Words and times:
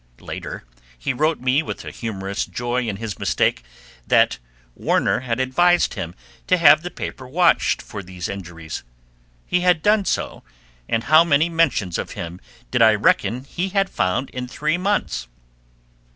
Later, 0.19 0.63
he 0.97 1.13
wrote 1.13 1.39
me 1.41 1.61
with 1.61 1.85
a 1.85 1.91
humorous 1.91 2.47
joy 2.47 2.87
in 2.87 2.95
his 2.97 3.19
mistake 3.19 3.63
that 4.07 4.39
Warner 4.73 5.19
had 5.19 5.39
advised 5.39 5.93
him 5.93 6.15
to 6.47 6.57
have 6.57 6.81
the 6.81 6.89
paper 6.89 7.27
watched 7.27 7.83
for 7.83 8.01
these 8.01 8.27
injuries. 8.27 8.81
He 9.45 9.59
had 9.61 9.83
done 9.83 10.05
so, 10.05 10.41
and 10.89 11.03
how 11.03 11.23
many 11.23 11.49
mentions 11.49 11.99
of 11.99 12.13
him 12.13 12.41
did 12.71 12.81
I 12.81 12.95
reckon 12.95 13.43
he 13.43 13.69
had 13.69 13.91
found 13.91 14.31
in 14.31 14.47
three 14.47 14.75
months? 14.75 15.27